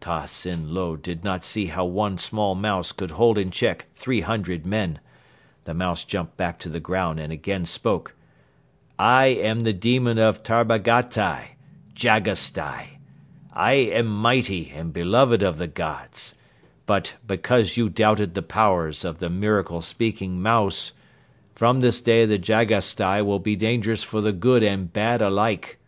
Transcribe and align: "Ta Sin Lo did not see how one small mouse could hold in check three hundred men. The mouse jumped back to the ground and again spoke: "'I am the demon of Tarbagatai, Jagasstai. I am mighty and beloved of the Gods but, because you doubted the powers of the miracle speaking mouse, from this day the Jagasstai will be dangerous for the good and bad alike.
"Ta 0.00 0.24
Sin 0.24 0.72
Lo 0.72 0.96
did 0.96 1.24
not 1.24 1.44
see 1.44 1.66
how 1.66 1.84
one 1.84 2.16
small 2.16 2.54
mouse 2.54 2.90
could 2.90 3.10
hold 3.10 3.36
in 3.36 3.50
check 3.50 3.84
three 3.92 4.22
hundred 4.22 4.64
men. 4.64 4.98
The 5.64 5.74
mouse 5.74 6.04
jumped 6.04 6.38
back 6.38 6.58
to 6.60 6.70
the 6.70 6.80
ground 6.80 7.20
and 7.20 7.30
again 7.30 7.66
spoke: 7.66 8.14
"'I 8.98 9.26
am 9.26 9.60
the 9.60 9.74
demon 9.74 10.16
of 10.16 10.42
Tarbagatai, 10.42 11.56
Jagasstai. 11.94 12.98
I 13.52 13.72
am 13.72 14.06
mighty 14.06 14.70
and 14.70 14.90
beloved 14.90 15.42
of 15.42 15.58
the 15.58 15.68
Gods 15.68 16.34
but, 16.86 17.16
because 17.26 17.76
you 17.76 17.90
doubted 17.90 18.32
the 18.32 18.40
powers 18.40 19.04
of 19.04 19.18
the 19.18 19.28
miracle 19.28 19.82
speaking 19.82 20.40
mouse, 20.40 20.92
from 21.54 21.82
this 21.82 22.00
day 22.00 22.24
the 22.24 22.38
Jagasstai 22.38 23.20
will 23.20 23.38
be 23.38 23.54
dangerous 23.54 24.02
for 24.02 24.22
the 24.22 24.32
good 24.32 24.62
and 24.62 24.90
bad 24.90 25.20
alike. 25.20 25.78